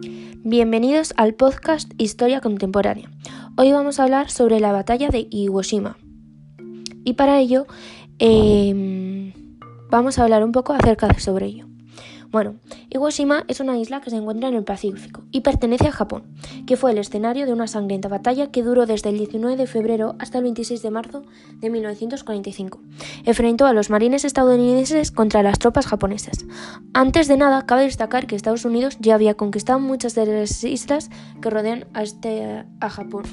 [0.00, 3.10] Bienvenidos al podcast Historia Contemporánea.
[3.56, 5.96] Hoy vamos a hablar sobre la batalla de Iwo Jima.
[7.04, 7.66] Y para ello
[8.18, 9.32] em,
[9.90, 11.66] vamos a hablar un poco acerca de sobre ello.
[12.30, 12.56] Bueno,
[12.94, 16.22] Iwo es una isla que se encuentra en el Pacífico y pertenece a Japón,
[16.64, 20.14] que fue el escenario de una sangrienta batalla que duró desde el 19 de febrero
[20.20, 21.22] hasta el 26 de marzo
[21.56, 22.80] de 1945.
[23.24, 26.46] Enfrentó a los marines estadounidenses contra las tropas japonesas.
[26.92, 31.10] Antes de nada, cabe destacar que Estados Unidos ya había conquistado muchas de las islas
[31.42, 33.24] que rodean a, este, a Japón.